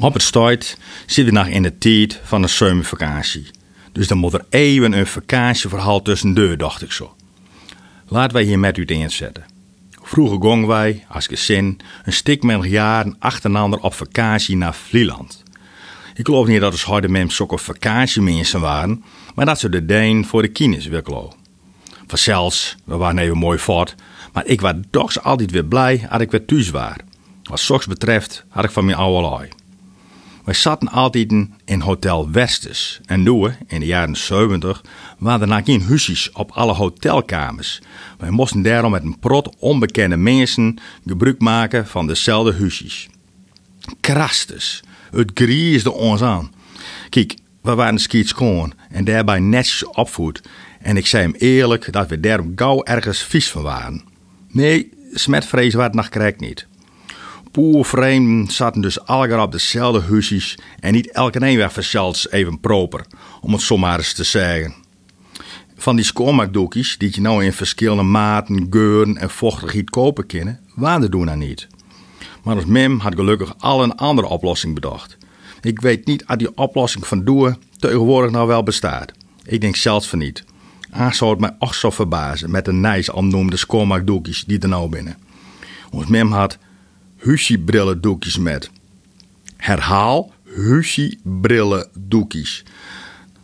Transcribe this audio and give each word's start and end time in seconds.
Op 0.00 0.12
het 0.12 0.22
stuit 0.22 0.78
zitten 1.06 1.34
we 1.34 1.40
nog 1.40 1.48
in 1.48 1.62
de 1.62 1.78
tijd 1.78 2.20
van 2.24 2.42
de 2.42 2.48
zomervakantie. 2.48 3.50
Dus 3.92 4.08
dan 4.08 4.18
moet 4.18 4.32
er 4.32 4.44
even 4.48 4.92
een 4.92 5.06
vakantieverhaal 5.06 6.02
tussendoor, 6.02 6.56
dacht 6.56 6.82
ik 6.82 6.92
zo. 6.92 7.14
Laten 8.08 8.32
wij 8.32 8.42
hier 8.42 8.58
met 8.58 8.76
u 8.76 8.84
inzetten. 8.86 9.44
Vroeger 10.02 10.40
gingen 10.40 10.66
wij, 10.66 11.04
als 11.08 11.26
gezin, 11.26 11.80
een 12.04 12.12
stuk 12.12 12.42
met 12.42 12.64
jaren 12.64 13.16
achtereinander 13.18 13.80
op 13.80 13.94
vakantie 13.94 14.56
naar 14.56 14.74
Vlieland. 14.74 15.42
Ik 16.14 16.26
geloof 16.26 16.46
niet 16.46 16.60
dat 16.60 16.72
het 16.72 16.82
harde 16.82 17.08
mensen 17.08 17.36
zulke 17.36 17.58
vakantiemensen 17.58 18.60
waren, 18.60 19.04
maar 19.34 19.46
dat 19.46 19.58
ze 19.58 19.68
de 19.68 19.86
deen 19.86 20.26
voor 20.26 20.42
de 20.42 20.48
kines 20.48 20.86
wikkelen. 20.86 21.32
Vanzelfs, 22.06 22.76
we 22.84 22.96
waren 22.96 23.18
even 23.18 23.38
mooi 23.38 23.58
fort, 23.58 23.94
maar 24.32 24.46
ik 24.46 24.60
was 24.60 24.74
toch 24.90 25.22
altijd 25.22 25.50
weer 25.50 25.64
blij 25.64 26.06
als 26.10 26.22
ik 26.22 26.30
weer 26.30 26.44
thuis 26.44 26.70
was. 26.70 26.94
Wat 27.42 27.60
soks 27.60 27.86
betreft 27.86 28.44
had 28.48 28.64
ik 28.64 28.70
van 28.70 28.84
mijn 28.84 28.96
oude 28.96 29.28
lui. 29.28 29.48
Wij 30.48 30.56
zaten 30.56 30.88
altijd 30.88 31.32
in 31.64 31.80
Hotel 31.80 32.30
Westers. 32.30 33.00
En 33.06 33.22
nu, 33.22 33.50
in 33.66 33.80
de 33.80 33.86
jaren 33.86 34.16
70, 34.16 34.84
waren 35.18 35.50
er 35.50 35.62
geen 35.64 35.82
huisjes 35.82 36.32
op 36.32 36.50
alle 36.50 36.72
hotelkamers. 36.72 37.80
Wij 38.18 38.30
moesten 38.30 38.62
daarom 38.62 38.90
met 38.90 39.02
een 39.02 39.18
prot 39.18 39.56
onbekende 39.58 40.16
mensen 40.16 40.78
gebruik 41.06 41.40
maken 41.40 41.86
van 41.86 42.06
dezelfde 42.06 42.54
huisjes. 42.54 43.08
Krastes, 44.00 44.82
het 45.10 45.30
griesde 45.34 45.92
ons 45.92 46.22
aan. 46.22 46.52
Kijk, 47.08 47.34
we 47.62 47.74
waren 47.74 47.98
skiet 47.98 48.28
schoon 48.28 48.72
en 48.90 49.04
daarbij 49.04 49.40
netjes 49.40 49.84
opvoed. 49.84 50.42
En 50.80 50.96
ik 50.96 51.06
zei 51.06 51.22
hem 51.22 51.34
eerlijk 51.34 51.92
dat 51.92 52.08
we 52.08 52.20
daarom 52.20 52.52
gauw 52.56 52.82
ergens 52.82 53.22
vies 53.22 53.50
van 53.50 53.62
waren. 53.62 54.02
Nee, 54.48 54.90
smetvrees 55.12 55.74
was 55.74 55.84
het 55.84 55.94
nog 55.94 56.08
correct 56.08 56.40
niet. 56.40 56.66
Poervreemden 57.58 58.52
zaten 58.52 58.80
dus 58.80 59.04
allemaal 59.04 59.44
op 59.44 59.52
dezelfde 59.52 60.00
huisjes 60.00 60.58
en 60.80 60.92
niet 60.92 61.10
elke 61.10 61.46
een 61.46 61.56
werd 61.56 61.84
zelfs 61.84 62.30
even 62.30 62.60
proper, 62.60 63.06
om 63.40 63.52
het 63.52 63.62
zomaar 63.62 63.98
eens 63.98 64.12
te 64.12 64.24
zeggen. 64.24 64.74
Van 65.76 65.96
die 65.96 66.04
schoonmaakdoekjes, 66.04 66.98
die 66.98 67.10
je 67.14 67.20
nou 67.20 67.44
in 67.44 67.52
verschillende 67.52 68.02
maten, 68.02 68.66
geuren 68.70 69.16
en 69.16 69.30
vochtigheid 69.30 69.90
kopen 69.90 70.26
kunnen, 70.26 70.60
waren 70.74 71.02
er 71.02 71.10
toen 71.10 71.38
niet. 71.38 71.66
Maar 72.42 72.56
ons 72.56 72.64
Mim 72.64 72.98
had 72.98 73.14
gelukkig 73.14 73.54
al 73.58 73.82
een 73.82 73.96
andere 73.96 74.28
oplossing 74.28 74.74
bedacht. 74.74 75.16
Ik 75.60 75.80
weet 75.80 76.06
niet 76.06 76.24
of 76.26 76.36
die 76.36 76.56
oplossing 76.56 77.06
van 77.06 77.24
doen 77.24 77.56
tegenwoordig 77.78 78.30
nou 78.30 78.46
wel 78.46 78.62
bestaat. 78.62 79.12
Ik 79.44 79.60
denk 79.60 79.76
zelfs 79.76 80.08
van 80.08 80.18
niet. 80.18 80.44
Ah, 80.90 81.12
zou 81.12 81.30
het 81.30 81.40
mij 81.40 81.56
ook 81.58 81.74
zo 81.74 81.90
verbazen 81.90 82.50
met 82.50 82.64
de 82.64 82.72
nice 82.72 83.12
omnoemde 83.14 83.56
schoonmaakdoekjes 83.56 84.44
die 84.44 84.58
er 84.58 84.68
nou 84.68 84.88
binnen. 84.88 85.16
Ons 85.90 86.06
Mim 86.06 86.32
had 86.32 86.58
Hushi-brillen 87.18 88.00
doekjes 88.00 88.38
met. 88.38 88.70
Herhaal, 89.56 90.32
Hushi-brillen 90.44 91.88
doekjes. 91.98 92.64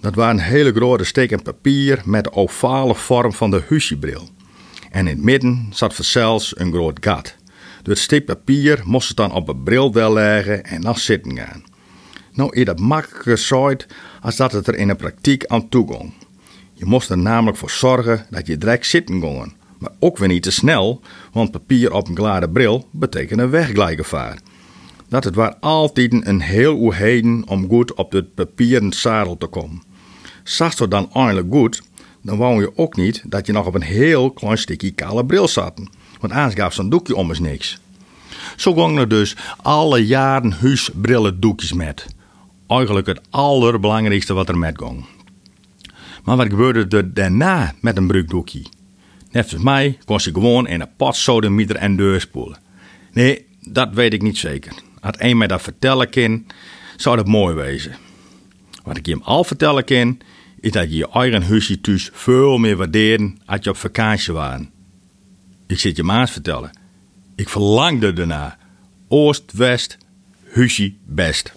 Dat 0.00 0.14
waren 0.14 0.38
hele 0.38 0.72
grote 0.72 1.04
steken 1.04 1.42
papier 1.42 2.02
met 2.04 2.24
de 2.24 2.32
ovale 2.32 2.94
vorm 2.94 3.32
van 3.32 3.50
de 3.50 3.62
Hushi-bril. 3.68 4.28
En 4.90 5.06
in 5.06 5.14
het 5.16 5.24
midden 5.24 5.66
zat 5.70 5.94
zelfs 5.94 6.58
een 6.58 6.72
groot 6.72 6.98
gat. 7.00 7.34
Door 7.82 7.94
het 7.94 8.02
stuk 8.02 8.24
papier 8.24 8.80
moest 8.84 9.08
het 9.08 9.16
dan 9.16 9.32
op 9.32 9.48
een 9.48 9.62
bril 9.62 10.12
leggen 10.12 10.64
en 10.64 10.80
dan 10.80 10.96
zitten 10.96 11.36
gaan. 11.36 11.64
Nou 12.32 12.56
is 12.56 12.64
dat 12.64 12.80
makkelijker 12.80 13.36
gezegd 13.36 13.86
als 14.20 14.36
dat 14.36 14.52
het 14.52 14.66
er 14.66 14.74
in 14.74 14.88
de 14.88 14.94
praktijk 14.94 15.46
aan 15.46 15.68
toe 15.68 15.92
ging. 15.92 16.12
Je 16.72 16.84
moest 16.84 17.10
er 17.10 17.18
namelijk 17.18 17.58
voor 17.58 17.70
zorgen 17.70 18.26
dat 18.30 18.46
je 18.46 18.58
direct 18.58 18.86
zitten 18.86 19.20
kon 19.20 19.58
maar 19.80 19.92
ook 19.98 20.18
weer 20.18 20.28
niet 20.28 20.42
te 20.42 20.50
snel, 20.50 21.00
want 21.32 21.50
papier 21.50 21.92
op 21.92 22.08
een 22.08 22.16
glade 22.16 22.50
bril 22.50 22.88
betekent 22.90 23.40
een 23.40 23.50
wegglijgevaar. 23.50 24.38
Dat 25.08 25.24
het 25.24 25.34
waar 25.34 25.56
altijd 25.60 26.26
een 26.26 26.40
heel 26.40 26.76
oeheden 26.76 27.42
om 27.46 27.68
goed 27.68 27.94
op 27.94 28.12
het 28.12 28.34
papieren 28.34 28.92
zadel 28.92 29.36
te 29.36 29.46
komen. 29.46 29.82
Zag 30.44 30.72
zo 30.72 30.88
dan 30.88 31.10
eindelijk 31.12 31.46
goed, 31.50 31.82
dan 32.22 32.38
wou 32.38 32.60
je 32.60 32.76
ook 32.76 32.96
niet 32.96 33.22
dat 33.26 33.46
je 33.46 33.52
nog 33.52 33.66
op 33.66 33.74
een 33.74 33.82
heel 33.82 34.30
klein 34.30 34.58
stukje 34.58 34.90
kale 34.90 35.26
bril 35.26 35.48
zat. 35.48 35.80
Want 36.20 36.32
anders 36.32 36.54
gaf 36.54 36.74
zo'n 36.74 36.90
doekje 36.90 37.16
om 37.16 37.28
eens 37.28 37.38
niks. 37.38 37.80
Zo 38.56 38.74
gingen 38.74 38.96
er 38.96 39.08
dus 39.08 39.36
alle 39.56 40.06
jaren 40.06 40.52
huisbrillen 40.52 41.40
doekjes 41.40 41.72
met. 41.72 42.06
Eigenlijk 42.66 43.06
het 43.06 43.20
allerbelangrijkste 43.30 44.34
wat 44.34 44.48
er 44.48 44.58
met 44.58 44.82
ging. 44.82 45.04
Maar 46.24 46.36
wat 46.36 46.48
gebeurde 46.48 46.96
er 46.96 47.14
daarna 47.14 47.74
met 47.80 47.96
een 47.96 48.06
bruikdoekje? 48.06 48.64
Net 49.30 49.52
als 49.52 49.62
mij 49.62 49.98
kon 50.04 50.20
ze 50.20 50.32
gewoon 50.32 50.66
in 50.68 50.80
een 50.80 50.96
pot 50.96 51.16
sodemieter 51.16 51.76
en 51.76 51.96
deur 51.96 52.20
spoelen. 52.20 52.58
Nee, 53.12 53.46
dat 53.60 53.94
weet 53.94 54.12
ik 54.12 54.22
niet 54.22 54.38
zeker. 54.38 54.72
Als 55.00 55.16
een 55.18 55.36
mij 55.36 55.46
dat 55.46 55.62
vertellen 55.62 56.10
kan, 56.10 56.46
zou 56.96 57.16
dat 57.16 57.26
mooi 57.26 57.54
wezen. 57.54 57.96
Wat 58.84 58.96
ik 58.96 59.06
je 59.06 59.12
hem 59.12 59.22
al 59.22 59.44
vertellen 59.44 59.84
kan, 59.84 60.18
is 60.60 60.70
dat 60.70 60.90
je 60.90 60.96
je 60.96 61.10
eigen 61.10 61.42
huisje 61.42 61.80
thuis 61.80 62.10
veel 62.12 62.58
meer 62.58 62.76
waarderen 62.76 63.38
als 63.46 63.58
je 63.62 63.70
op 63.70 63.76
vakantie 63.76 64.32
waren. 64.32 64.70
Ik 65.66 65.78
zit 65.78 65.96
je 65.96 66.02
maar 66.02 66.20
eens 66.20 66.30
vertellen. 66.30 66.78
Ik 67.34 67.48
verlangde 67.48 68.12
ernaar. 68.12 68.58
Oost, 69.08 69.52
West, 69.52 69.98
huisje, 70.52 70.94
best. 71.06 71.52